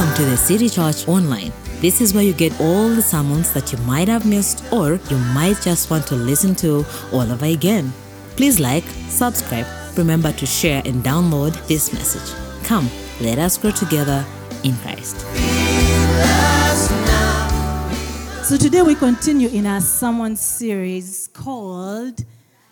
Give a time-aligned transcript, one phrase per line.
[0.00, 1.52] Welcome to the City Church Online.
[1.82, 5.18] This is where you get all the sermons that you might have missed or you
[5.34, 7.92] might just want to listen to all over again.
[8.34, 9.66] Please like, subscribe,
[9.98, 12.34] remember to share and download this message.
[12.64, 12.88] Come,
[13.20, 14.24] let us grow together
[14.64, 15.20] in Christ.
[18.46, 22.24] So today we continue in our sermon series called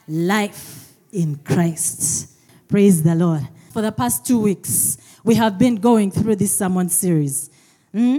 [0.08, 2.30] Life in Christ.
[2.68, 3.46] Praise the Lord.
[3.74, 7.50] For the past two weeks, we have been going through this sermon series.
[7.92, 8.18] hmm,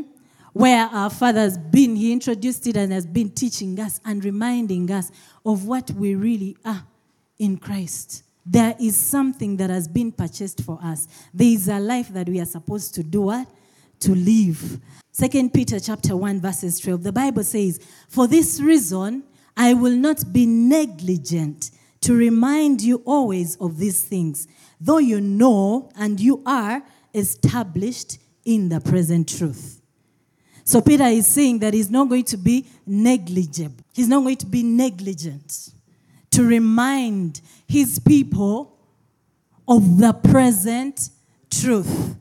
[0.54, 4.92] Where our Father has been, He introduced it and has been teaching us and reminding
[4.92, 5.12] us
[5.46, 6.84] of what we really are
[7.38, 8.24] in Christ.
[8.46, 11.08] There is something that has been purchased for us.
[11.34, 13.48] There is a life that we are supposed to do what?
[14.02, 14.80] To live.
[15.12, 17.04] Second Peter chapter 1, verses 12.
[17.04, 19.24] The Bible says, For this reason
[19.56, 24.48] I will not be negligent to remind you always of these things,
[24.80, 26.82] though you know and you are
[27.20, 29.82] established in the present truth.
[30.64, 33.84] So Peter is saying that he's not going to be negligible.
[33.94, 35.74] He's not going to be negligent
[36.32, 38.78] to remind his people
[39.68, 41.10] of the present
[41.50, 42.16] truth.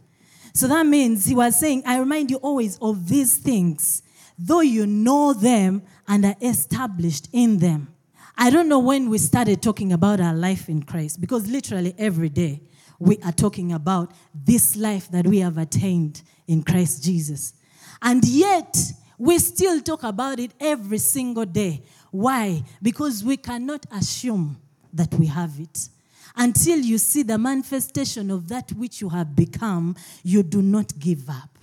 [0.54, 4.02] So that means he was saying, I remind you always of these things,
[4.38, 7.94] though you know them and are established in them.
[8.36, 12.28] I don't know when we started talking about our life in Christ, because literally every
[12.28, 12.62] day
[12.98, 17.54] we are talking about this life that we have attained in Christ Jesus.
[18.02, 18.76] And yet,
[19.16, 21.82] we still talk about it every single day.
[22.10, 22.62] Why?
[22.82, 24.58] Because we cannot assume
[24.92, 25.88] that we have it.
[26.36, 31.28] Until you see the manifestation of that which you have become, you do not give
[31.28, 31.58] up.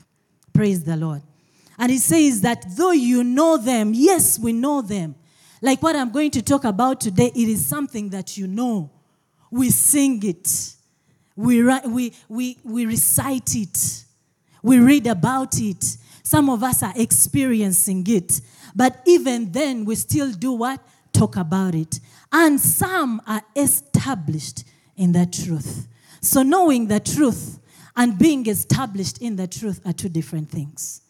[0.53, 1.22] Praise the Lord.
[1.78, 5.16] And it says that though you know them, yes, we know them.
[5.61, 8.91] Like what I'm going to talk about today, it is something that you know.
[9.50, 10.75] We sing it,
[11.36, 14.05] we, we, we, we recite it,
[14.64, 15.97] we read about it.
[16.23, 18.41] Some of us are experiencing it.
[18.75, 20.81] But even then, we still do what?
[21.13, 22.00] Talk about it.
[22.31, 24.63] And some are established
[24.97, 25.88] in the truth.
[26.22, 27.59] So, knowing the truth
[27.96, 31.02] and being established in the truth are two different things.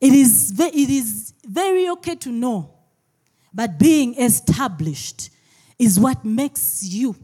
[0.00, 2.70] It is, ve- it is very okay to know,
[3.52, 5.30] but being established
[5.78, 7.16] is what makes you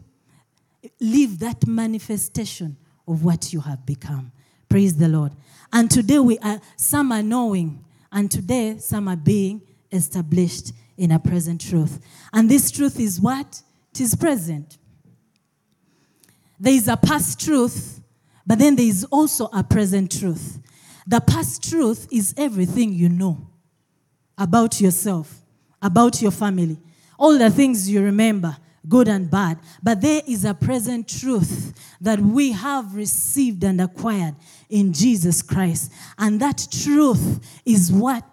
[0.99, 2.77] live that manifestation
[3.07, 4.31] of what you have become.
[4.69, 5.33] Praise the Lord.
[5.73, 9.61] And today we are some are knowing, and today some are being
[9.91, 11.99] established in a present truth.
[12.33, 13.61] And this truth is what?
[13.93, 14.77] It is present.
[16.59, 18.01] There is a past truth,
[18.45, 20.59] but then there is also a present truth.
[21.07, 23.47] The past truth is everything you know
[24.37, 25.41] about yourself,
[25.81, 26.79] about your family,
[27.17, 28.55] all the things you remember,
[28.87, 29.59] good and bad.
[29.81, 34.35] But there is a present truth that we have received and acquired
[34.69, 35.91] in Jesus Christ.
[36.17, 38.23] And that truth is what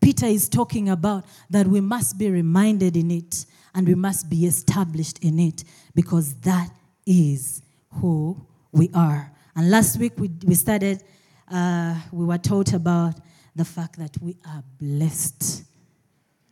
[0.00, 4.46] Peter is talking about, that we must be reminded in it and we must be
[4.46, 5.64] established in it
[5.94, 6.70] because that
[7.06, 7.62] is
[7.94, 9.32] who we are.
[9.54, 11.02] And last week we, we started,
[11.48, 13.14] uh, we were taught about
[13.54, 15.64] the fact that we are blessed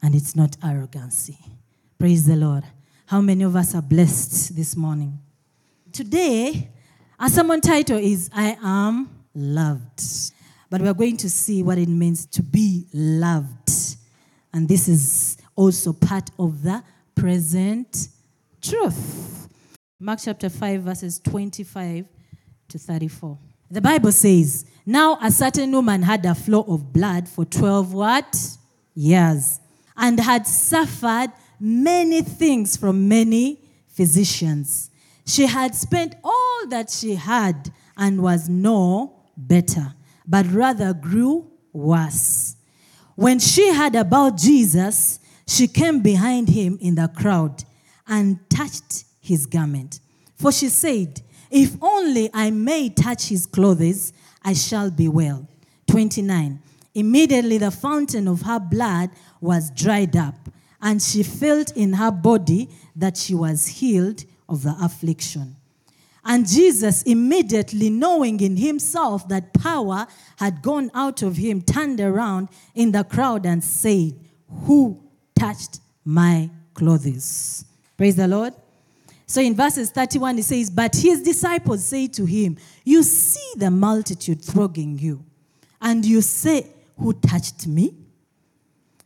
[0.03, 1.39] and it's not arrogancy.
[1.99, 2.65] Praise the Lord.
[3.11, 5.19] How many of us are blessed this morning?
[5.91, 6.71] Today,
[7.19, 10.01] our sermon title is I Am Loved.
[10.71, 13.97] But we're going to see what it means to be loved.
[14.53, 16.85] And this is also part of the
[17.17, 18.11] present
[18.63, 19.49] truth.
[19.99, 22.07] Mark chapter 5, verses 25
[22.69, 23.37] to 34.
[23.73, 28.57] The Bible says, Now a certain woman had a flow of blood for 12 what?
[28.95, 29.59] Years.
[29.97, 34.91] And had suffered many things from many physicians.
[35.27, 39.95] She had spent all that she had and was no better,
[40.27, 42.57] but rather grew worse.
[43.15, 47.65] When she heard about Jesus, she came behind him in the crowd
[48.09, 50.01] and touched his garment.
[50.37, 55.47] For she said, If only I may touch his clothes, I shall be well.
[55.89, 56.63] 29.
[56.95, 59.11] Immediately the fountain of her blood
[59.41, 60.35] was dried up,
[60.83, 65.57] and she felt in her body that she was healed of the affliction.
[66.25, 70.07] And Jesus, immediately knowing in himself that power
[70.37, 74.13] had gone out of him, turned around in the crowd and said,
[74.67, 75.03] Who
[75.35, 77.65] touched my clothes?
[77.97, 78.55] Praise the Lord.
[79.27, 83.71] So in verses 31, he says, But his disciples say to him, You see the
[83.71, 85.25] multitude thronging you,
[85.81, 86.67] and you say,
[86.99, 87.95] Who touched me?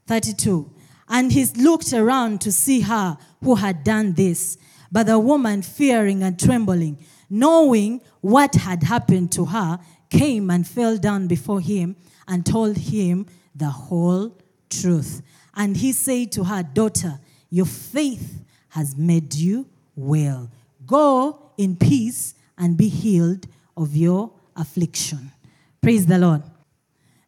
[0.06, 0.70] 32.
[1.08, 4.56] And he looked around to see her who had done this.
[4.90, 6.98] But the woman, fearing and trembling,
[7.28, 9.78] knowing what had happened to her,
[10.10, 11.96] came and fell down before him
[12.28, 14.36] and told him the whole
[14.70, 15.22] truth.
[15.54, 20.50] And he said to her, Daughter, your faith has made you well.
[20.86, 23.46] Go in peace and be healed
[23.76, 25.32] of your affliction.
[25.80, 26.42] Praise the Lord.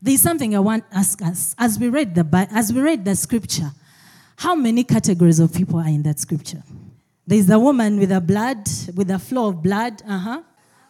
[0.07, 3.17] There's something I want to ask us as we read the as we read the
[3.17, 3.73] scripture.
[4.37, 6.63] How many categories of people are in that scripture?
[7.27, 10.01] There's the woman with the blood, with the flow of blood.
[10.09, 10.43] Uh-huh.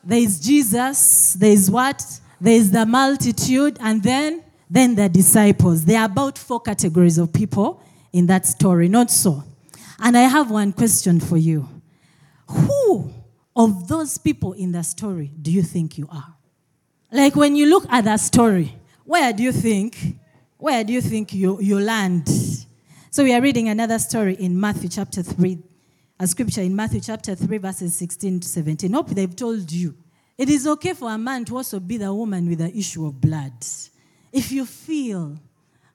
[0.05, 1.33] There's Jesus.
[1.33, 2.05] There's what?
[2.39, 5.87] There's the multitude, and then then the disciples.
[5.87, 7.83] There are about four categories of people
[8.13, 9.43] in that story, not so.
[9.99, 11.67] And I have one question for you.
[12.51, 13.15] Who
[13.57, 16.35] of those people in the story do you think you are?
[17.11, 18.75] Like when you look at that story,
[19.07, 19.97] where do you think,
[20.59, 22.29] where do you think you, you land?
[23.11, 25.59] So we are reading another story in Matthew chapter 3,
[26.19, 28.93] a scripture in Matthew chapter 3, verses 16 to 17.
[28.93, 29.95] Hope they've told you.
[30.37, 33.21] It is okay for a man to also be the woman with the issue of
[33.21, 33.53] blood.
[34.33, 35.39] If you feel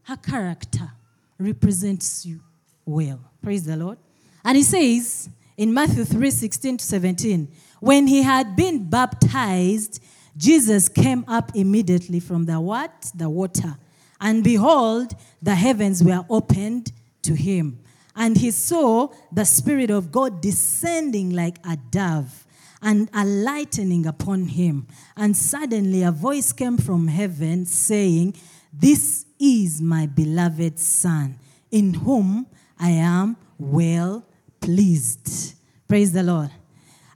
[0.04, 0.90] her character
[1.38, 2.40] represents you
[2.86, 3.20] well.
[3.44, 3.98] Praise the Lord.
[4.44, 10.02] And he says in Matthew 3 16 to 17, when he had been baptized,
[10.38, 13.12] Jesus came up immediately from the what?
[13.16, 13.78] The water.
[14.20, 16.92] And behold, the heavens were opened
[17.24, 17.80] to him.
[18.16, 22.46] And he saw the Spirit of God descending like a dove
[22.82, 24.88] and a lightning upon him.
[25.16, 28.36] And suddenly a voice came from heaven saying,
[28.74, 31.38] This is my beloved Son,
[31.70, 32.48] in whom
[32.80, 34.26] I am well
[34.60, 35.56] pleased.
[35.88, 36.52] Praise the Lord.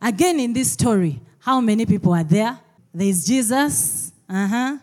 [0.02, 2.60] Again, in this story, how many people are there?
[2.95, 4.77] There's Jesus, uh-huh.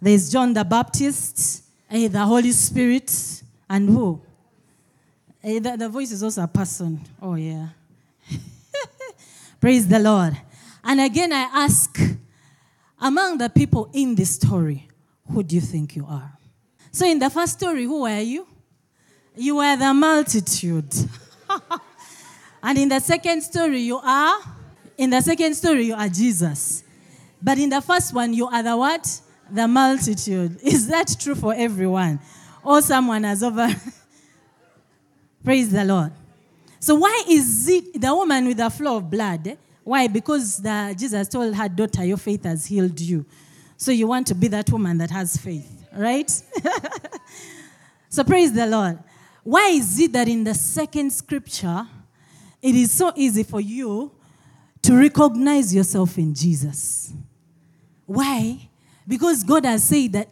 [0.00, 4.18] There's John the Baptist, eh, the Holy Spirit, and who?
[5.42, 6.98] Eh, the, the voice is also a person.
[7.20, 7.68] Oh, yeah.
[9.60, 10.34] Praise the Lord.
[10.82, 12.00] And again, I ask,
[12.98, 14.88] among the people in this story,
[15.30, 16.32] who do you think you are?
[16.92, 18.46] So, in the first story, who were you?
[19.36, 20.94] You were the multitude.
[22.62, 24.40] and in the second story, you are?
[24.96, 26.83] In the second story, you are Jesus.
[27.44, 29.20] But in the first one, you are the what?
[29.50, 30.58] The multitude.
[30.62, 32.18] Is that true for everyone?
[32.64, 33.68] Or someone has over.
[35.44, 36.10] Praise the Lord.
[36.80, 39.58] So why is it the woman with the flow of blood?
[39.82, 40.06] Why?
[40.06, 43.26] Because the, Jesus told her daughter, Your faith has healed you.
[43.76, 46.30] So you want to be that woman that has faith, right?
[48.08, 48.98] so praise the Lord.
[49.42, 51.86] Why is it that in the second scripture,
[52.62, 54.12] it is so easy for you
[54.82, 57.12] to recognize yourself in Jesus?
[58.06, 58.68] Why?
[59.06, 60.28] Because God has said that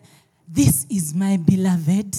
[0.49, 2.17] this is my beloved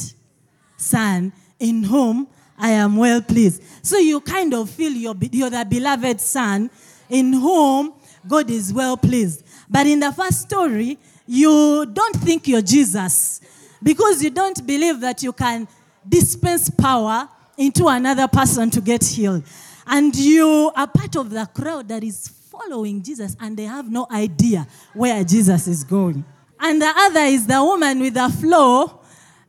[0.78, 2.28] son in whom
[2.58, 3.64] I am well pleased.
[3.82, 6.70] So you kind of feel you're, you're the beloved son
[7.10, 7.94] in whom
[8.28, 9.44] God is well pleased.
[9.70, 13.42] But in the first story, you don't think you're Jesus
[13.82, 15.68] because you don't believe that you can
[16.08, 19.44] dispense power into another person to get healed.
[19.86, 24.06] And you are part of the crowd that is following Jesus and they have no
[24.12, 26.24] idea where Jesus is going.
[26.60, 29.02] And the other is the woman with the flow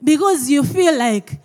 [0.02, 1.38] because you feel like,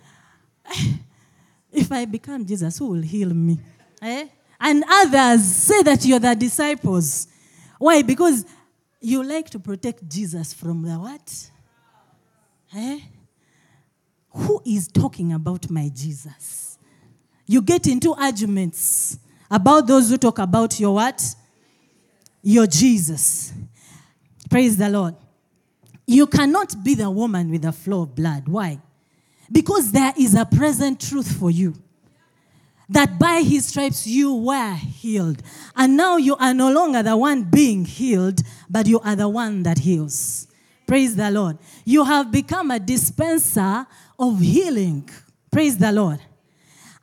[1.71, 3.59] if I become Jesus, who will heal me?
[4.01, 4.27] Eh?
[4.59, 7.27] And others say that you're the disciples.
[7.77, 8.01] Why?
[8.01, 8.45] Because
[9.01, 11.51] you like to protect Jesus from the what?
[12.75, 12.99] Eh?
[14.31, 16.78] Who is talking about my Jesus?
[17.45, 19.19] You get into arguments
[19.51, 21.35] about those who talk about your what?
[22.41, 23.53] Your Jesus.
[24.49, 25.15] Praise the Lord.
[26.07, 28.47] You cannot be the woman with the flow of blood.
[28.47, 28.79] Why?
[29.51, 31.75] Because there is a present truth for you
[32.89, 35.43] that by his stripes you were healed.
[35.75, 39.63] And now you are no longer the one being healed, but you are the one
[39.63, 40.47] that heals.
[40.87, 41.59] Praise the Lord.
[41.85, 43.85] You have become a dispenser
[44.17, 45.07] of healing.
[45.51, 46.19] Praise the Lord.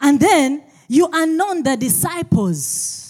[0.00, 3.05] And then you are known the disciples.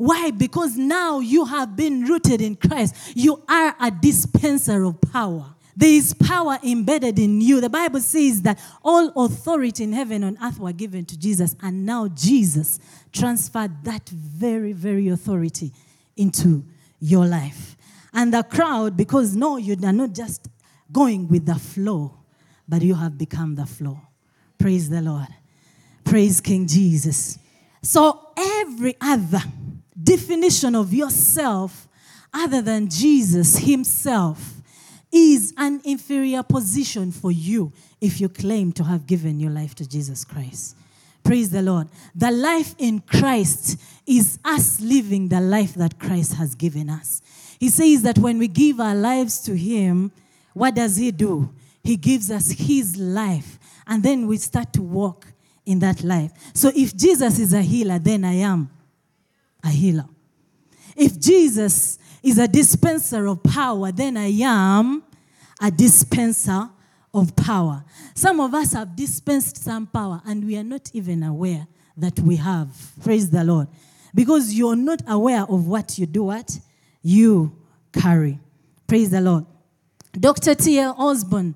[0.00, 0.30] Why?
[0.30, 2.94] Because now you have been rooted in Christ.
[3.14, 5.44] You are a dispenser of power.
[5.76, 7.60] There is power embedded in you.
[7.60, 11.84] The Bible says that all authority in heaven and earth were given to Jesus, and
[11.84, 12.78] now Jesus
[13.12, 15.70] transferred that very, very authority
[16.16, 16.64] into
[16.98, 17.76] your life.
[18.14, 20.48] And the crowd, because no, you are not just
[20.90, 22.14] going with the flow,
[22.66, 24.00] but you have become the flow.
[24.56, 25.28] Praise the Lord.
[26.04, 27.38] Praise King Jesus.
[27.82, 29.42] So, every other
[30.10, 31.86] definition of yourself
[32.34, 34.54] other than Jesus Himself
[35.12, 39.88] is an inferior position for you if you claim to have given your life to
[39.88, 40.76] Jesus Christ.
[41.22, 41.88] Praise the Lord.
[42.16, 47.22] The life in Christ is us living the life that Christ has given us.
[47.60, 50.10] He says that when we give our lives to Him,
[50.54, 51.54] what does He do?
[51.84, 55.26] He gives us His life, and then we start to walk
[55.66, 56.32] in that life.
[56.52, 58.70] So if Jesus is a healer, then I am
[59.62, 60.06] a healer.
[60.96, 65.02] If Jesus is a dispenser of power, then I am
[65.60, 66.68] a dispenser
[67.12, 67.84] of power.
[68.14, 72.36] Some of us have dispensed some power and we are not even aware that we
[72.36, 72.68] have.
[73.02, 73.68] Praise the Lord.
[74.14, 76.58] Because you're not aware of what you do, what
[77.02, 77.56] you
[77.92, 78.38] carry.
[78.86, 79.46] Praise the Lord.
[80.18, 80.54] Dr.
[80.54, 80.94] T.L.
[80.98, 81.54] Osborn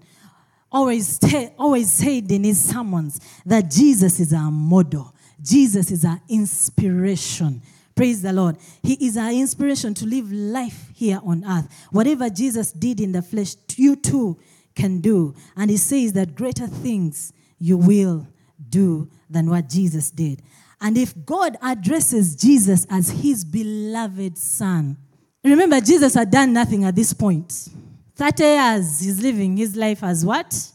[0.71, 1.19] always,
[1.59, 7.63] always said in his sermons that Jesus is our model, Jesus is our inspiration.
[7.95, 8.57] Praise the Lord.
[8.83, 11.69] He is our inspiration to live life here on earth.
[11.93, 14.39] Whatever Jesus did in the flesh, you too
[14.75, 15.35] can do.
[15.57, 18.27] And he says that greater things you will
[18.69, 20.43] do than what Jesus did.
[20.81, 24.97] And if God addresses Jesus as his beloved son,
[25.45, 27.69] remember, Jesus had done nothing at this point.
[28.17, 30.73] 30 years he's living his life as what?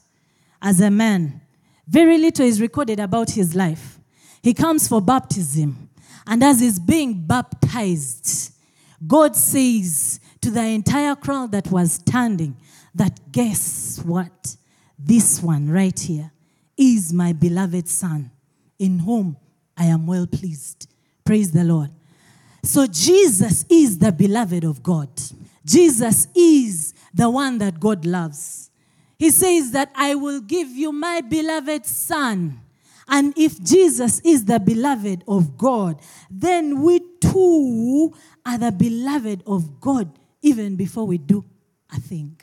[0.61, 1.41] As a man.
[1.87, 3.99] Very little is recorded about his life.
[4.41, 5.88] He comes for baptism.
[6.27, 8.53] And as he's being baptized,
[9.05, 12.57] God says to the entire crowd that was standing
[12.95, 14.55] that guess what?
[14.97, 16.31] This one right here
[16.77, 18.31] is my beloved son,
[18.77, 19.37] in whom
[19.77, 20.87] I am well pleased.
[21.23, 21.91] Praise the Lord.
[22.63, 25.09] So Jesus is the beloved of God.
[25.65, 28.69] Jesus is the one that God loves.
[29.17, 32.61] He says that I will give you my beloved son.
[33.09, 35.99] And if Jesus is the beloved of God,
[36.29, 38.13] then we too
[38.45, 41.43] are the beloved of God even before we do
[41.91, 42.39] a thing.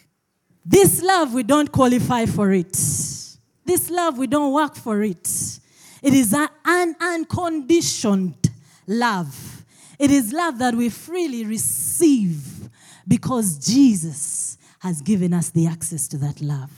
[0.65, 2.73] This love, we don't qualify for it.
[2.73, 5.61] This love, we don't work for it.
[6.03, 8.51] It is an unconditioned
[8.87, 9.65] love.
[9.99, 12.69] It is love that we freely receive
[13.07, 16.71] because Jesus has given us the access to that love.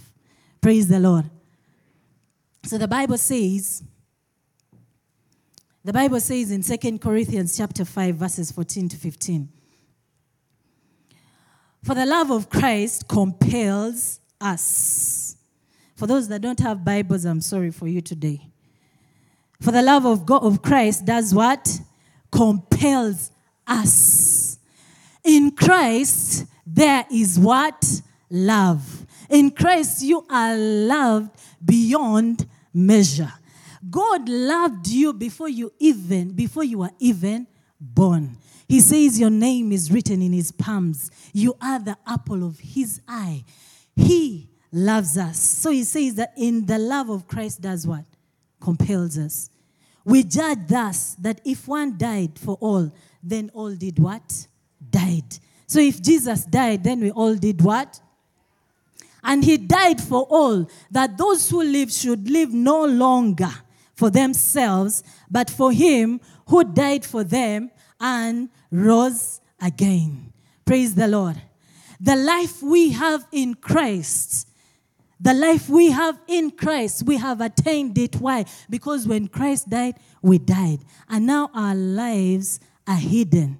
[0.60, 1.30] Praise the Lord.
[2.68, 3.82] So the Bible says,
[5.82, 9.48] the Bible says in 2 Corinthians chapter 5, verses 14 to 15.
[11.82, 15.38] For the love of Christ compels us.
[15.96, 18.42] For those that don't have Bibles, I'm sorry for you today.
[19.62, 21.80] For the love of God of Christ does what?
[22.30, 23.30] Compels
[23.66, 24.58] us.
[25.24, 28.02] In Christ, there is what?
[28.28, 29.06] Love.
[29.30, 31.30] In Christ, you are loved
[31.64, 33.32] beyond measure.
[33.88, 37.46] God loved you before you even, before you were even
[37.80, 38.36] born.
[38.68, 41.10] He says your name is written in his palms.
[41.32, 43.44] You are the apple of his eye.
[43.96, 45.38] He loves us.
[45.38, 48.04] So he says that in the love of Christ does what?
[48.60, 49.50] Compels us.
[50.04, 54.46] We judge thus that if one died for all, then all did what?
[54.90, 55.38] Died.
[55.66, 58.00] So if Jesus died, then we all did what?
[59.22, 63.50] And he died for all, that those who live should live no longer
[63.94, 67.70] for themselves, but for him who died for them
[68.00, 70.32] and rose again.
[70.64, 71.40] Praise the Lord.
[72.00, 74.48] The life we have in Christ,
[75.20, 78.16] the life we have in Christ, we have attained it.
[78.16, 78.44] Why?
[78.70, 80.78] Because when Christ died, we died.
[81.08, 83.58] And now our lives are hidden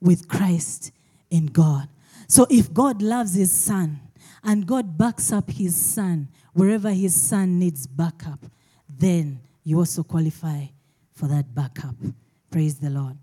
[0.00, 0.92] with Christ
[1.30, 1.88] in God.
[2.28, 4.00] So if God loves his son
[4.42, 8.44] and God backs up his son wherever his son needs backup,
[8.88, 10.64] then you also qualify
[11.12, 11.94] for that backup.
[12.50, 13.16] Praise the Lord.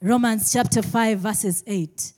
[0.00, 2.12] Romans chapter 5, verses 8.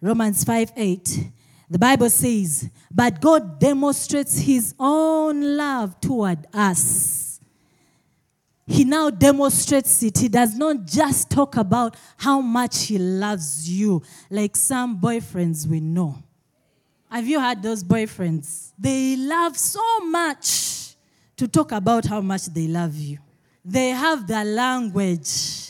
[0.00, 1.30] Romans 5 8.
[1.70, 7.40] The Bible says, But God demonstrates his own love toward us.
[8.66, 10.18] He now demonstrates it.
[10.18, 15.80] He does not just talk about how much he loves you, like some boyfriends we
[15.80, 16.22] know.
[17.10, 18.72] Have you had those boyfriends?
[18.78, 20.96] They love so much
[21.36, 23.18] to talk about how much they love you.
[23.64, 25.68] They have the language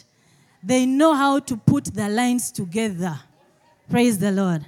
[0.62, 3.18] they know how to put the lines together.
[3.88, 4.66] Praise the Lord.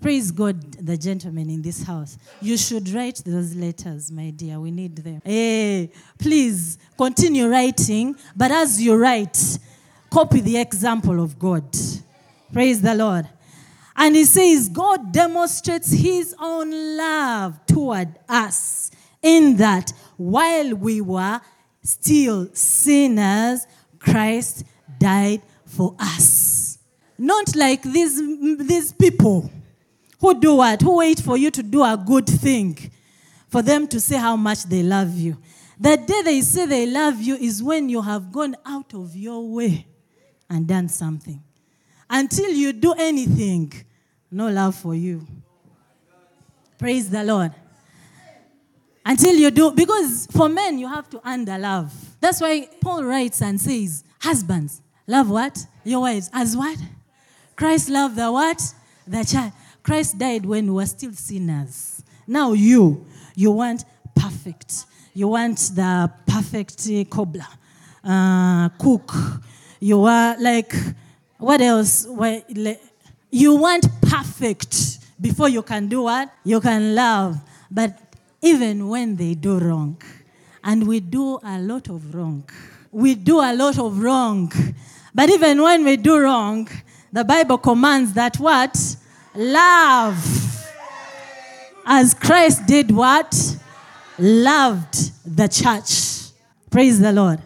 [0.00, 2.18] Praise God, the gentlemen in this house.
[2.40, 4.60] You should write those letters, my dear.
[4.60, 5.20] We need them.
[5.24, 9.58] Hey, please continue writing, but as you write,
[10.10, 11.64] copy the example of God.
[12.52, 13.28] Praise the Lord.
[14.00, 21.40] And he says, God demonstrates his own love toward us in that while we were
[21.82, 23.66] still sinners,
[23.98, 24.64] Christ
[25.00, 26.78] died for us.
[27.18, 28.16] Not like these,
[28.58, 29.50] these people
[30.20, 30.80] who do what?
[30.80, 32.78] Who wait for you to do a good thing
[33.48, 35.38] for them to say how much they love you.
[35.80, 39.48] The day they say they love you is when you have gone out of your
[39.48, 39.88] way
[40.48, 41.42] and done something.
[42.10, 43.72] Until you do anything,
[44.30, 45.26] no love for you.
[46.78, 47.52] Praise the Lord.
[49.04, 51.92] Until you do, because for men, you have to under love.
[52.20, 55.58] That's why Paul writes and says, Husbands, love what?
[55.84, 56.30] Your wives.
[56.32, 56.78] As what?
[57.56, 58.62] Christ loved the what?
[59.06, 59.52] The child.
[59.82, 62.02] Christ died when we were still sinners.
[62.26, 63.84] Now you, you want
[64.14, 64.84] perfect.
[65.14, 67.46] You want the perfect cobbler,
[68.04, 69.12] uh, cook.
[69.80, 70.74] You are like,
[71.38, 72.06] what else?
[73.30, 76.32] You want perfect before you can do what?
[76.44, 77.38] You can love.
[77.70, 77.98] But
[78.42, 80.00] even when they do wrong,
[80.62, 82.44] and we do a lot of wrong,
[82.90, 84.52] we do a lot of wrong.
[85.14, 86.68] But even when we do wrong,
[87.12, 88.96] the Bible commands that what?
[89.34, 90.66] Love.
[91.86, 93.34] As Christ did what?
[94.18, 96.32] Loved the church.
[96.70, 97.40] Praise the Lord.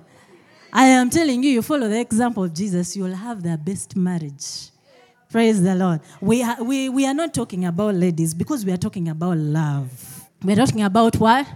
[0.73, 3.95] I am telling you, you follow the example of Jesus, you will have the best
[3.95, 4.71] marriage.
[5.31, 6.01] Praise the Lord.
[6.21, 10.29] We are, we, we are not talking about ladies because we are talking about love.
[10.43, 11.47] We're talking about what?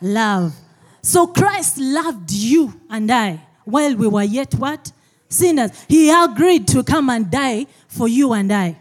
[0.00, 0.54] Love.
[1.02, 4.92] So Christ loved you and I while we were yet what?
[5.28, 5.70] Sinners.
[5.88, 8.76] He agreed to come and die for you and I.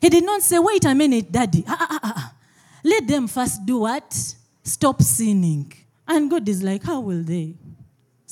[0.00, 1.64] He did not say, wait a minute, daddy.
[1.66, 2.34] Ah, ah, ah, ah.
[2.84, 4.34] Let them first do what?
[4.62, 5.72] Stop sinning.
[6.06, 7.54] And God is like, how will they?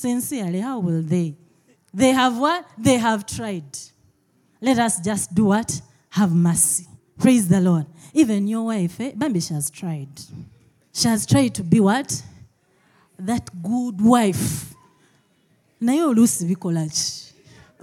[0.00, 1.34] Sincerely, how will they?
[1.92, 2.66] They have what?
[2.78, 3.78] They have tried.
[4.58, 5.78] Let us just do what?
[6.08, 6.86] Have mercy.
[7.18, 7.84] Praise the Lord.
[8.14, 9.12] Even your wife, eh?
[9.14, 10.08] Bambi, she has tried.
[10.94, 12.22] She has tried to be what?
[13.18, 14.72] That good wife.
[15.82, 17.32] Nayo olusi bikolachi.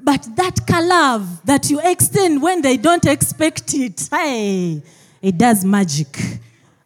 [0.02, 4.82] But that love that you extend when they don't expect it, hey,
[5.22, 6.18] it does magic.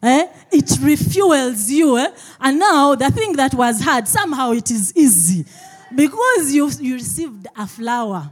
[0.02, 0.26] Eh?
[0.50, 1.98] It refuels you.
[1.98, 2.10] Eh?
[2.40, 5.44] And now the thing that was hard, somehow it is easy.
[5.94, 8.30] Because you, you received a flower.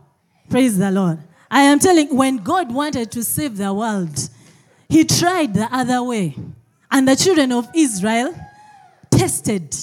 [0.49, 1.19] Praise the Lord.
[1.51, 4.29] I am telling when God wanted to save the world,
[4.89, 6.37] he tried the other way.
[6.91, 8.35] And the children of Israel
[9.11, 9.75] tested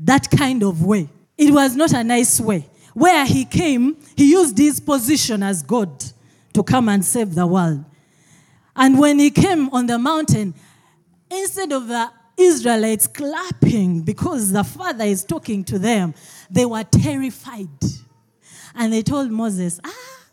[0.00, 1.08] that kind of way.
[1.36, 2.66] It was not a nice way.
[2.94, 6.04] Where he came, he used his position as God
[6.52, 7.84] to come and save the world.
[8.76, 10.54] And when he came on the mountain,
[11.30, 16.14] Instead of the Israelites clapping because the Father is talking to them,
[16.50, 17.68] they were terrified.
[18.74, 20.24] And they told Moses, ah,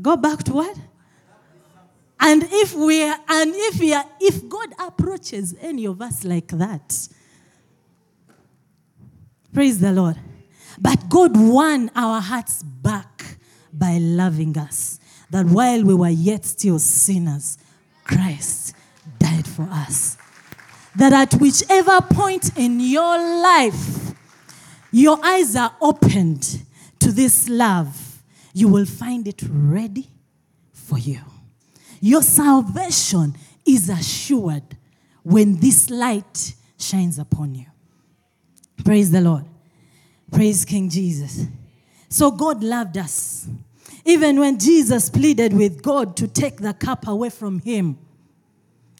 [0.00, 0.76] go back to what?
[2.20, 6.48] And if we are, and if we are, if God approaches any of us like
[6.48, 7.08] that,
[9.52, 10.16] praise the Lord.
[10.78, 13.38] But God won our hearts back
[13.72, 15.00] by loving us.
[15.30, 17.58] That while we were yet still sinners,
[18.04, 18.74] Christ
[19.32, 20.16] died for us.
[20.96, 24.14] That at whichever point in your life
[24.90, 26.62] your eyes are opened
[26.98, 30.08] to this love, you will find it ready
[30.72, 31.20] for you.
[32.00, 34.76] Your salvation is assured
[35.22, 37.66] when this light shines upon you.
[38.84, 39.46] Praise the Lord.
[40.30, 41.46] Praise King Jesus.
[42.08, 43.48] So God loved us.
[44.04, 47.96] Even when Jesus pleaded with God to take the cup away from him,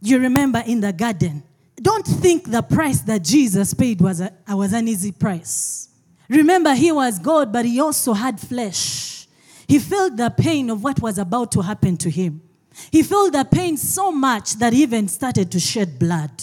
[0.02, 1.42] you remember in the garden.
[1.76, 5.88] Don't think the price that Jesus paid was, a, was an easy price.
[6.28, 9.26] Remember, he was God, but he also had flesh.
[9.66, 12.42] He felt the pain of what was about to happen to him.
[12.90, 16.42] He felt the pain so much that he even started to shed blood.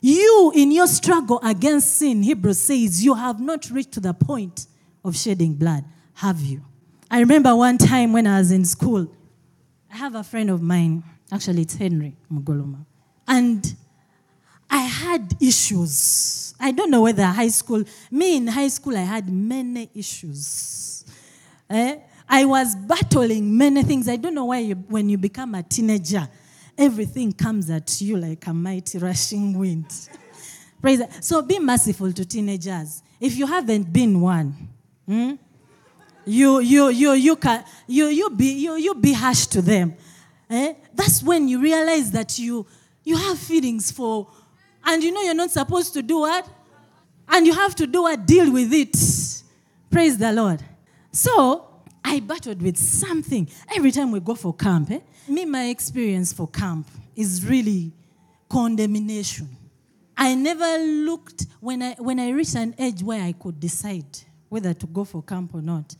[0.00, 4.66] You, in your struggle against sin, Hebrews says, you have not reached to the point
[5.04, 5.84] of shedding blood,
[6.14, 6.62] have you?
[7.10, 9.12] I remember one time when I was in school,
[9.92, 12.86] I have a friend of mine, actually, it's Henry Mugoloma.
[13.30, 13.76] And
[14.68, 16.52] I had issues.
[16.58, 21.04] I don't know whether high school, me in high school, I had many issues.
[21.70, 21.96] Eh?
[22.28, 24.08] I was battling many things.
[24.08, 26.28] I don't know why you, when you become a teenager,
[26.76, 29.86] everything comes at you like a mighty rushing wind.
[30.82, 31.02] Praise.
[31.20, 33.00] So be merciful to teenagers.
[33.20, 34.68] If you haven't been one,
[35.06, 35.34] hmm,
[36.26, 39.94] you, you, you, you, can, you, you, be, you, you be harsh to them.
[40.48, 40.74] Eh?
[40.92, 42.66] That's when you realize that you,
[43.10, 44.28] you have feelings for,
[44.84, 46.48] and you know you're not supposed to do what?
[47.28, 48.24] And you have to do what?
[48.24, 48.96] Deal with it.
[49.90, 50.62] Praise the Lord.
[51.12, 51.66] So,
[52.04, 53.48] I battled with something.
[53.76, 55.00] Every time we go for camp, eh?
[55.28, 57.92] me, my experience for camp is really
[58.48, 59.48] condemnation.
[60.16, 64.06] I never looked, when I, when I reached an age where I could decide
[64.48, 65.94] whether to go for camp or not,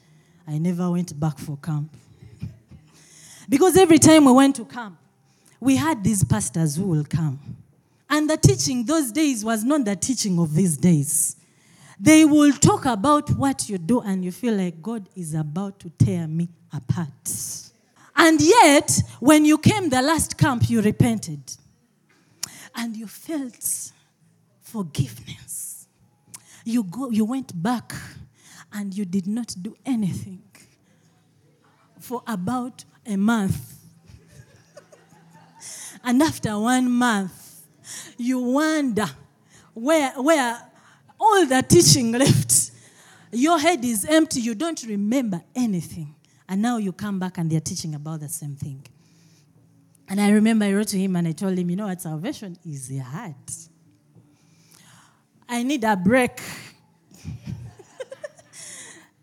[0.46, 1.92] I never went back for camp.
[3.48, 4.96] because every time we went to camp,
[5.60, 7.38] we had these pastors who will come
[8.10, 11.36] And the teaching those days was not the teaching of these days.
[11.98, 15.90] They will talk about what you do, and you feel like God is about to
[15.90, 17.70] tear me apart.
[18.16, 21.40] And yet, when you came the last camp, you repented.
[22.74, 23.92] And you felt
[24.60, 25.86] forgiveness.
[26.64, 27.92] You, go, you went back
[28.72, 30.42] and you did not do anything
[31.98, 33.79] for about a month.
[36.02, 37.62] And after one month,
[38.16, 39.06] you wonder
[39.74, 40.60] where, where
[41.18, 42.70] all the teaching left.
[43.32, 46.14] Your head is empty, you don't remember anything.
[46.48, 48.84] And now you come back and they're teaching about the same thing.
[50.08, 52.56] And I remember I wrote to him and I told him, you know what, salvation
[52.66, 53.34] is hard.
[55.48, 56.40] I need a break.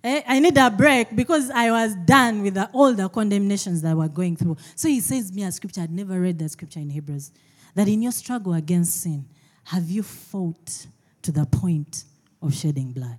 [0.07, 3.93] Eh, I need a break because I was done with the, all the condemnations that
[3.93, 4.55] were going through.
[4.73, 5.81] So he says me a scripture.
[5.81, 7.33] I'd never read that scripture in Hebrews.
[7.75, 9.25] That in your struggle against sin,
[9.65, 10.85] have you fought
[11.23, 12.05] to the point
[12.41, 13.17] of shedding blood?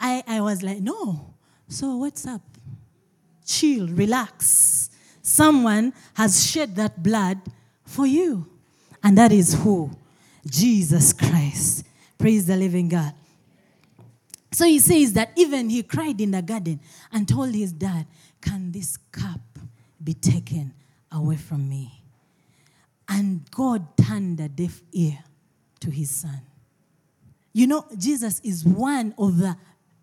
[0.00, 1.34] I, I was like, no.
[1.68, 2.42] So what's up?
[3.46, 4.90] Chill, relax.
[5.22, 7.38] Someone has shed that blood
[7.84, 8.48] for you.
[9.04, 9.92] And that is who?
[10.44, 11.84] Jesus Christ.
[12.18, 13.14] Praise the living God.
[14.50, 16.80] So he says that even he cried in the garden
[17.12, 18.06] and told his dad,
[18.40, 19.40] Can this cup
[20.02, 20.72] be taken
[21.12, 22.02] away from me?
[23.08, 25.18] And God turned a deaf ear
[25.80, 26.40] to his son.
[27.52, 29.56] You know, Jesus is one of the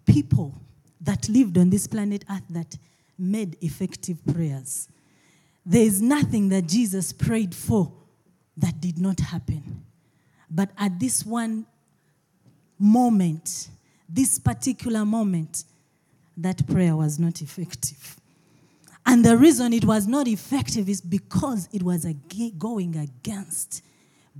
[0.05, 0.53] people
[1.01, 2.77] that lived on this planet Earth that
[3.17, 4.87] made effective prayers.
[5.65, 7.91] There is nothing that Jesus prayed for
[8.57, 9.85] that did not happen.
[10.49, 11.65] But at this one
[12.77, 13.69] moment,
[14.07, 15.63] this particular moment,
[16.37, 18.19] that prayer was not effective.
[19.05, 22.05] And the reason it was not effective is because it was
[22.57, 23.83] going against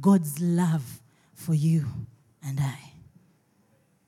[0.01, 1.01] God's love
[1.33, 1.85] for you
[2.43, 2.79] and I.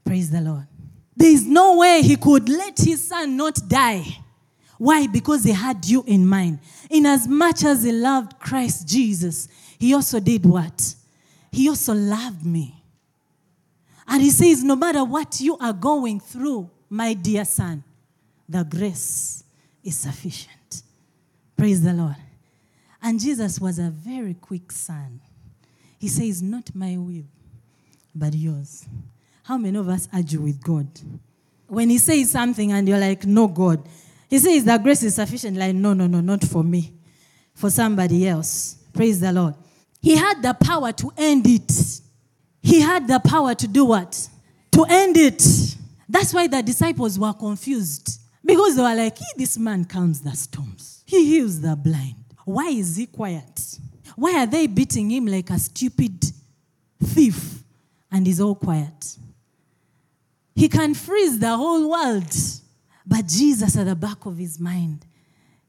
[0.03, 0.67] Praise the Lord.
[1.15, 4.05] There is no way he could let his son not die.
[4.77, 5.07] Why?
[5.07, 6.59] Because he had you in mind.
[6.89, 9.47] In as much as he loved Christ Jesus,
[9.79, 10.95] he also did what?
[11.51, 12.76] He also loved me.
[14.07, 17.83] And he says, no matter what you are going through, my dear son,
[18.47, 19.43] the grace
[19.83, 20.83] is sufficient.
[21.57, 22.15] Praise the Lord.
[23.01, 25.19] And Jesus was a very quick son.
[25.99, 27.25] He says, Not my will,
[28.13, 28.85] but yours.
[29.43, 30.87] How many of us argue with God?
[31.67, 33.87] When He says something and you're like, No, God.
[34.29, 35.57] He says, The grace is sufficient.
[35.57, 36.93] Like, no, no, no, not for me,
[37.53, 38.77] for somebody else.
[38.93, 39.55] Praise the Lord.
[40.01, 42.01] He had the power to end it.
[42.61, 44.29] He had the power to do what?
[44.71, 45.43] To end it.
[46.09, 48.19] That's why the disciples were confused.
[48.43, 51.03] Because they were like, this man calms the storms.
[51.05, 52.15] He heals the blind.
[52.45, 53.79] Why is he quiet?
[54.15, 56.25] Why are they beating him like a stupid
[57.03, 57.63] thief
[58.11, 59.17] and he's all quiet?
[60.55, 62.33] He can freeze the whole world.
[63.05, 65.05] But Jesus, at the back of his mind,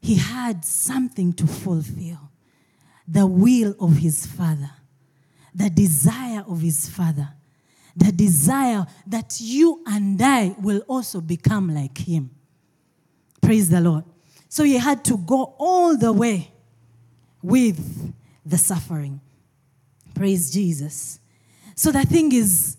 [0.01, 2.31] he had something to fulfill
[3.07, 4.71] the will of his Father
[5.53, 7.29] the desire of his father,
[7.95, 12.31] the desire that you and I will also become like him.
[13.41, 14.03] Praise the Lord.
[14.47, 16.51] So he had to go all the way
[17.41, 18.13] with
[18.45, 19.21] the suffering.
[20.15, 21.19] Praise Jesus.
[21.75, 22.77] So the thing is,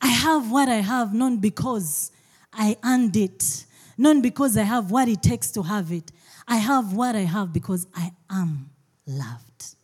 [0.00, 2.12] I have what I have not because
[2.52, 6.10] I earned it, not because I have what it takes to have it.
[6.46, 8.70] I have what I have because I am
[9.06, 9.74] loved.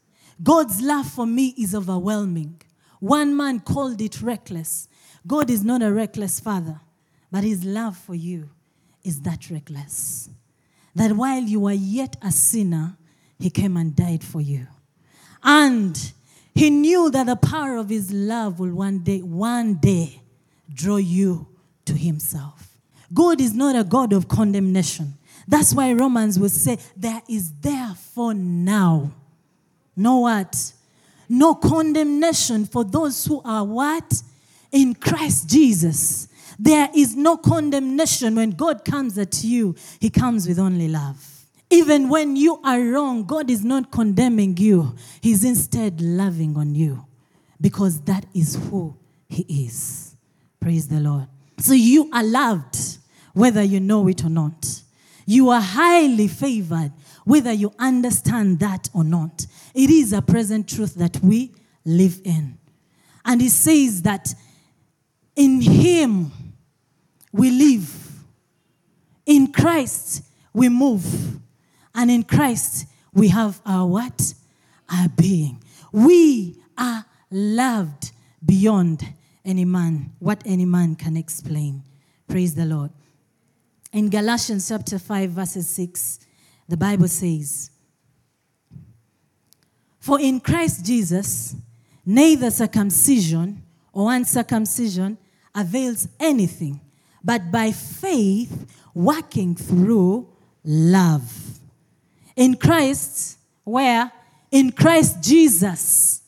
[0.42, 2.60] God's love for me is overwhelming.
[3.00, 4.88] One man called it reckless.
[5.26, 6.80] God is not a reckless father,
[7.30, 8.50] but his love for you
[9.02, 10.28] is that reckless.
[10.94, 12.96] That while you were yet a sinner,
[13.38, 14.66] he came and died for you.
[15.42, 16.12] And
[16.54, 20.22] he knew that the power of his love will one day, one day,
[20.72, 21.46] draw you
[21.84, 22.78] to himself.
[23.12, 25.14] God is not a God of condemnation.
[25.46, 29.12] That's why Romans will say, There is therefore now
[29.96, 30.72] no what?
[31.28, 34.22] No condemnation for those who are what?
[34.72, 36.28] In Christ Jesus.
[36.58, 41.46] There is no condemnation when God comes at you, He comes with only love.
[41.70, 47.04] Even when you are wrong, God is not condemning you, He's instead loving on you
[47.60, 48.96] because that is who
[49.28, 50.14] He is.
[50.60, 51.26] Praise the Lord.
[51.58, 52.76] So you are loved,
[53.32, 54.82] whether you know it or not.
[55.26, 56.92] You are highly favored,
[57.24, 59.46] whether you understand that or not.
[59.74, 61.52] It is a present truth that we
[61.84, 62.58] live in.
[63.24, 64.34] And he says that
[65.34, 66.30] in him
[67.32, 68.12] we live,
[69.26, 71.40] in Christ we move,
[71.94, 74.34] and in Christ we have our what?
[74.90, 75.62] our being.
[75.92, 78.12] We are loved
[78.44, 79.06] beyond
[79.44, 81.82] any man, what any man can explain.
[82.28, 82.90] Praise the Lord.
[83.92, 86.20] In Galatians chapter 5, verses 6,
[86.68, 87.70] the Bible says,
[90.00, 91.56] For in Christ Jesus,
[92.04, 95.18] neither circumcision or uncircumcision
[95.54, 96.80] avails anything,
[97.22, 100.28] but by faith working through
[100.64, 101.58] love.
[102.36, 104.10] In Christ, where?
[104.50, 106.22] In Christ Jesus,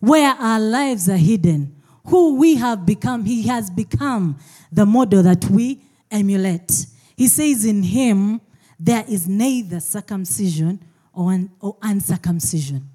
[0.00, 1.74] where our lives are hidden,
[2.06, 4.38] who we have become, He has become
[4.70, 6.86] the model that we emulate.
[7.16, 8.40] He says, In Him
[8.84, 10.78] there is neither circumcision
[11.14, 12.86] or, un- or uncircumcision.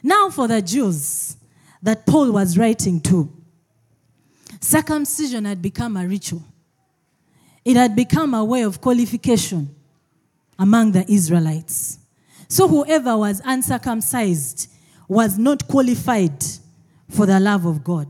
[0.00, 1.36] Now, for the Jews
[1.82, 3.28] that Paul was writing to,
[4.60, 6.44] circumcision had become a ritual,
[7.64, 9.74] it had become a way of qualification
[10.56, 11.98] among the Israelites.
[12.46, 14.70] So, whoever was uncircumcised
[15.08, 16.44] was not qualified
[17.08, 18.08] for the love of God.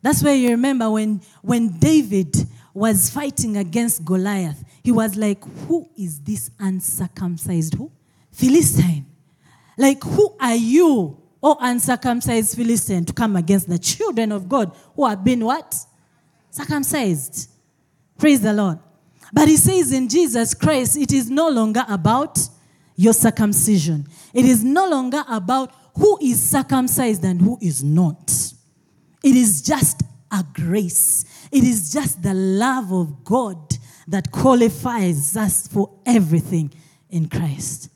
[0.00, 2.34] That's why you remember when, when David
[2.72, 7.74] was fighting against Goliath, he was like, Who is this uncircumcised?
[7.74, 7.90] Who?
[8.32, 9.06] Philistine.
[9.76, 15.06] Like, who are you, O uncircumcised Philistine, to come against the children of God who
[15.06, 15.74] have been what?
[16.50, 17.50] Circumcised.
[18.18, 18.78] Praise the Lord.
[19.32, 22.38] But he says in Jesus Christ, it is no longer about
[22.96, 24.06] your circumcision.
[24.34, 28.30] It is no longer about who is circumcised and who is not.
[29.22, 31.24] It is just a grace.
[31.50, 33.69] It is just the love of God
[34.10, 36.72] that qualifies us for everything
[37.08, 37.90] in Christ.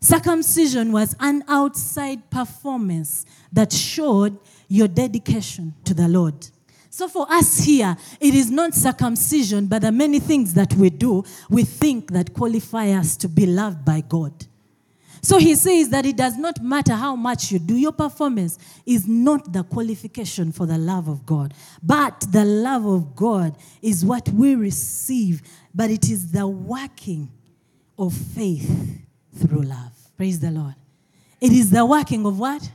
[0.00, 6.48] Circumcision was an outside performance that showed your dedication to the Lord.
[6.90, 11.24] So, for us here, it is not circumcision, but the many things that we do,
[11.50, 14.32] we think that qualify us to be loved by God.
[15.24, 19.08] So he says that it does not matter how much you do, your performance is
[19.08, 21.54] not the qualification for the love of God.
[21.82, 25.40] But the love of God is what we receive,
[25.74, 27.30] but it is the working
[27.98, 29.00] of faith
[29.34, 29.92] through love.
[30.14, 30.74] Praise the Lord.
[31.40, 32.70] It is the working of what?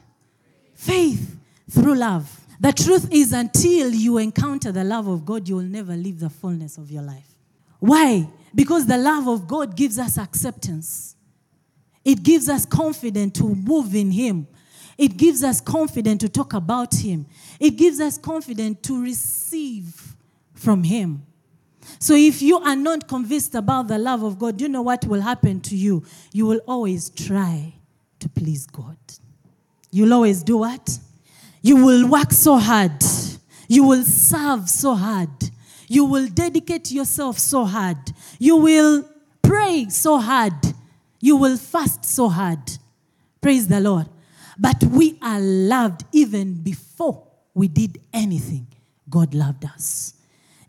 [0.73, 1.37] Faith
[1.69, 2.35] through love.
[2.59, 6.31] The truth is, until you encounter the love of God, you will never live the
[6.31, 7.29] fullness of your life.
[7.77, 8.27] Why?
[8.55, 11.15] Because the love of God gives us acceptance.
[12.03, 14.47] It gives us confidence to move in Him.
[14.97, 17.25] It gives us confidence to talk about Him.
[17.59, 20.15] It gives us confidence to receive
[20.53, 21.23] from Him.
[21.99, 25.21] So if you are not convinced about the love of God, you know what will
[25.21, 26.03] happen to you?
[26.31, 27.73] You will always try
[28.19, 28.97] to please God.
[29.91, 30.99] You'll always do what?
[31.61, 33.03] You will work so hard.
[33.67, 35.29] You will serve so hard.
[35.87, 37.97] You will dedicate yourself so hard.
[38.37, 39.09] You will
[39.41, 40.53] pray so hard.
[41.19, 42.59] You will fast so hard.
[43.41, 44.07] Praise the Lord.
[44.57, 48.67] But we are loved even before we did anything.
[49.09, 50.13] God loved us.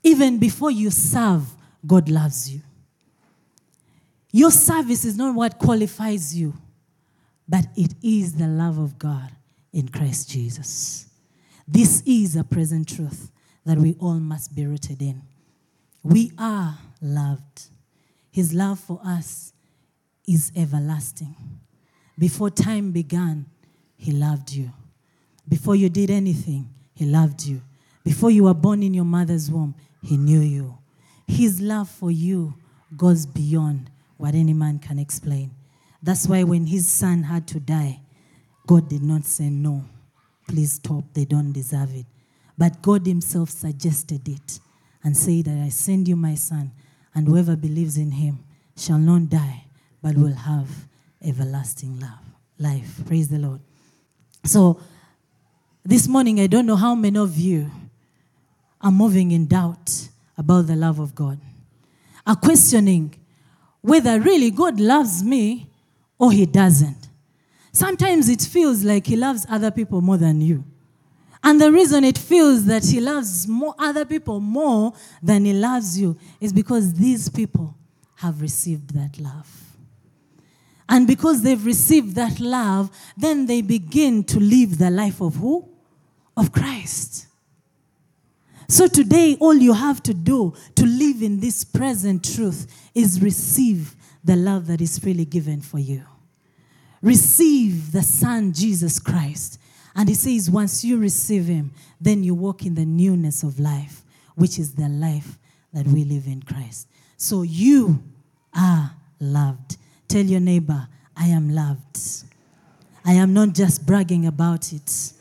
[0.03, 1.45] Even before you serve,
[1.87, 2.61] God loves you.
[4.33, 6.55] Your service is not what qualifies you,
[7.49, 9.31] but it is the love of God
[9.73, 11.09] in Christ Jesus.
[11.67, 13.31] This is a present truth
[13.65, 15.23] that we all must be rooted in.
[16.03, 17.63] We are loved.
[18.31, 19.53] His love for us
[20.27, 21.35] is everlasting.
[22.19, 23.47] Before time began,
[23.97, 24.71] He loved you.
[25.49, 27.63] Before you did anything, He loved you.
[28.05, 30.79] Before you were born in your mother's womb, He knew you.
[31.27, 32.55] His love for you
[32.97, 35.51] goes beyond what any man can explain.
[36.03, 38.01] That's why when His son had to die,
[38.67, 39.85] God did not say, No,
[40.49, 42.07] please stop, they don't deserve it.
[42.57, 44.61] But God Himself suggested it
[45.03, 46.73] and said that I send you my son,
[47.15, 48.41] and whoever believes in him
[48.77, 49.65] shall not die,
[50.03, 50.69] but will have
[51.23, 52.21] everlasting love,
[52.59, 53.01] life.
[53.07, 53.61] Praise the Lord.
[54.45, 54.81] So,
[55.85, 57.71] this morning, I don't know how many of you
[58.81, 61.39] are moving in doubt about the love of God,
[62.27, 63.15] are questioning
[63.83, 65.69] whether really God loves me
[66.19, 67.09] or He doesn't.
[67.73, 70.65] Sometimes it feels like He loves other people more than you.
[71.43, 75.99] And the reason it feels that He loves more other people more than He loves
[75.99, 77.75] you is because these people
[78.17, 79.70] have received that love.
[80.91, 85.69] And because they've received that love, then they begin to live the life of who?
[86.37, 87.29] Of Christ.
[88.69, 93.95] So today, all you have to do to live in this present truth is receive
[94.25, 96.03] the love that is freely given for you.
[97.03, 99.61] Receive the Son, Jesus Christ.
[99.95, 104.03] And he says, once you receive him, then you walk in the newness of life,
[104.35, 105.39] which is the life
[105.73, 106.89] that we live in Christ.
[107.17, 108.03] So you
[108.55, 109.77] are loved.
[110.11, 112.25] Tell your neighbor, I am loved.
[113.05, 115.13] I am not just bragging about it.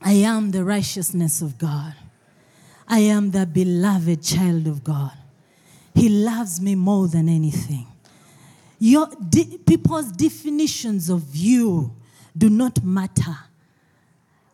[0.00, 1.94] I am the righteousness of God.
[2.88, 5.12] I am the beloved child of God.
[5.94, 7.86] He loves me more than anything.
[8.78, 11.94] Your de- people's definitions of you
[12.34, 13.36] do not matter.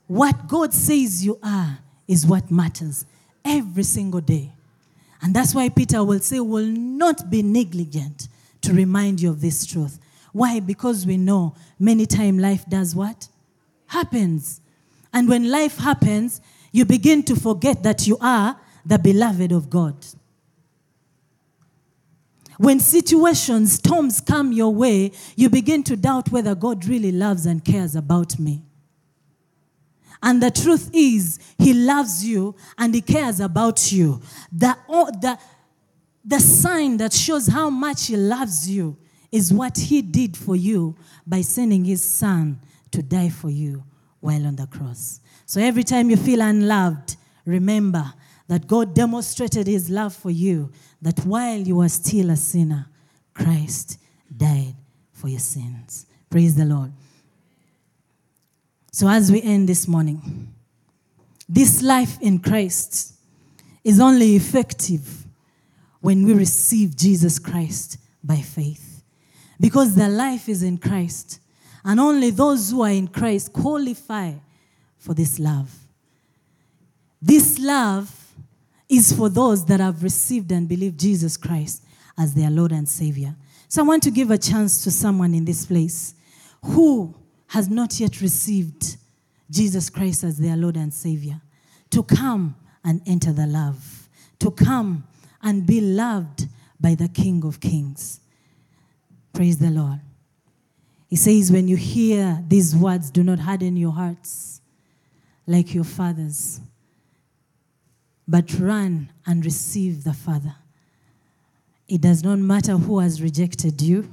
[0.09, 3.07] What God says you are is what matters
[3.45, 4.53] every single day.
[5.23, 8.27] And that's why Peter will say, will not be negligent
[8.67, 9.99] to remind you of this truth.
[10.33, 10.61] Why?
[10.61, 13.29] Because we know many times life does what?
[13.87, 14.61] Happens.
[15.13, 16.41] And when life happens,
[16.73, 20.05] you begin to forget that you are the beloved of God.
[22.59, 27.65] When situations, storms come your way, you begin to doubt whether God really loves and
[27.65, 28.63] cares about me.
[30.23, 34.21] And the truth is, He loves you and He cares about you.
[34.51, 34.77] The,
[35.21, 35.39] the,
[36.27, 38.97] the sign that shows how much He loves you
[39.31, 42.61] is what He did for you by sending His Son
[42.91, 43.85] to die for you
[44.21, 45.21] while on the cross.
[45.45, 48.13] So every time you feel unloved, remember
[48.49, 50.71] that God demonstrated his love for you,
[51.03, 52.87] that while you were still a sinner,
[53.35, 53.99] Christ
[54.35, 54.75] died
[55.13, 56.07] for your sins.
[56.31, 56.93] Praise the Lord.
[58.93, 60.55] So, as we end this morning,
[61.49, 63.15] this life in Christ
[63.85, 65.26] is only effective
[66.01, 69.03] when we receive Jesus Christ by faith.
[69.59, 71.41] Because the life is in Christ.
[71.85, 74.35] And only those who are in Christ qualify
[74.99, 75.73] for this love.
[77.23, 78.35] This love
[78.89, 81.83] is for those that have received and believed Jesus Christ
[82.19, 83.35] as their Lord and Savior.
[83.69, 86.15] So I want to give a chance to someone in this place
[86.65, 87.15] who
[87.49, 88.97] has not yet received
[89.51, 91.41] Jesus Christ as their Lord and Savior
[91.91, 95.05] to come and enter the love, to come
[95.47, 96.49] and be loved
[96.81, 98.19] by the King of Kings.
[99.33, 100.01] Praise the Lord.
[101.09, 104.61] He says, When you hear these words, do not harden your hearts
[105.47, 106.61] like your fathers,
[108.27, 110.57] but run and receive the Father.
[111.87, 114.11] It does not matter who has rejected you,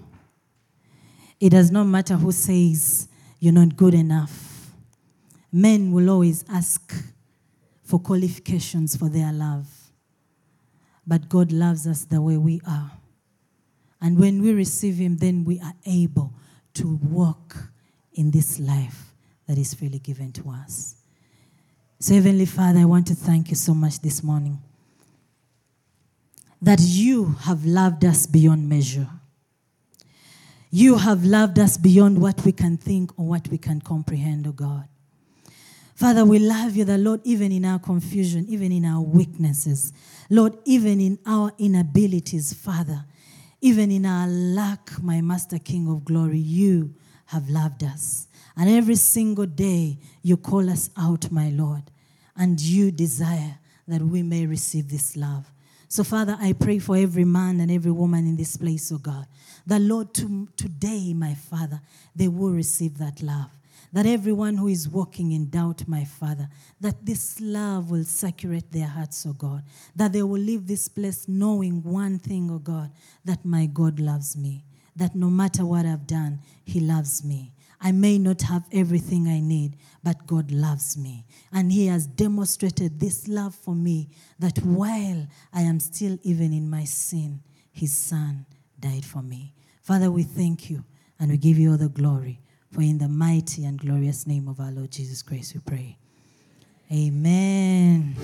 [1.39, 3.07] it does not matter who says
[3.39, 4.71] you're not good enough.
[5.51, 6.93] Men will always ask
[7.81, 9.82] for qualifications for their love.
[11.05, 12.91] But God loves us the way we are.
[14.01, 16.33] And when we receive Him, then we are able
[16.75, 17.55] to walk
[18.13, 19.13] in this life
[19.47, 20.95] that is freely given to us.
[21.99, 24.59] So, Heavenly Father, I want to thank you so much this morning
[26.61, 29.09] that you have loved us beyond measure.
[30.69, 34.53] You have loved us beyond what we can think or what we can comprehend, oh
[34.53, 34.87] God.
[35.95, 39.93] Father, we love you, the Lord, even in our confusion, even in our weaknesses.
[40.29, 43.05] Lord, even in our inabilities, Father,
[43.61, 46.95] even in our lack, my Master King of glory, you
[47.27, 48.27] have loved us.
[48.55, 51.83] And every single day, you call us out, my Lord,
[52.35, 55.45] and you desire that we may receive this love.
[55.87, 59.27] So, Father, I pray for every man and every woman in this place, oh God,
[59.67, 61.79] that, Lord, to, today, my Father,
[62.15, 63.51] they will receive that love.
[63.91, 68.87] That everyone who is walking in doubt, my Father, that this love will saturate their
[68.87, 69.63] hearts, oh God.
[69.95, 72.91] That they will leave this place knowing one thing, oh God,
[73.25, 74.63] that my God loves me.
[74.95, 77.53] That no matter what I've done, He loves me.
[77.81, 81.25] I may not have everything I need, but God loves me.
[81.51, 86.69] And He has demonstrated this love for me that while I am still even in
[86.69, 87.41] my sin,
[87.71, 88.45] His Son
[88.79, 89.53] died for me.
[89.81, 90.85] Father, we thank you
[91.19, 92.39] and we give you all the glory.
[92.73, 95.97] For in the mighty and glorious name of our Lord Jesus Christ we pray.
[96.91, 98.15] Amen.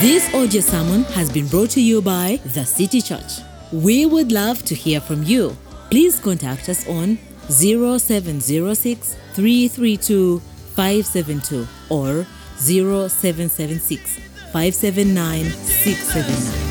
[0.00, 3.40] This audio sermon has been brought to you by The City Church.
[3.72, 5.56] We would love to hear from you.
[5.90, 12.24] Please contact us on 0706 332 572 or
[12.56, 14.16] 0776
[14.52, 16.67] 579 679.